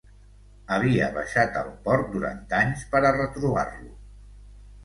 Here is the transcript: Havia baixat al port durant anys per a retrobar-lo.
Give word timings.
Havia 0.77 1.09
baixat 1.17 1.59
al 1.61 1.69
port 1.89 2.09
durant 2.15 2.41
anys 2.63 2.89
per 2.95 3.03
a 3.11 3.15
retrobar-lo. 3.19 3.93